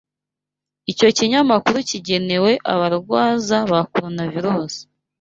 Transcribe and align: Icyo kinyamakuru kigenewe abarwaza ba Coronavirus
Icyo 0.91 1.07
kinyamakuru 1.17 1.77
kigenewe 1.89 2.51
abarwaza 2.73 3.57
ba 3.71 3.81
Coronavirus 3.91 4.75